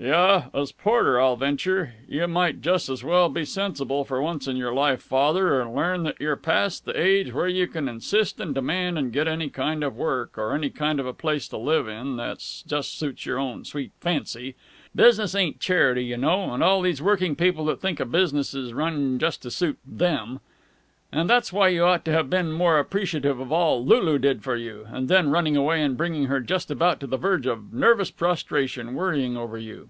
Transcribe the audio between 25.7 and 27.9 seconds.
and bringing her just about to the verge of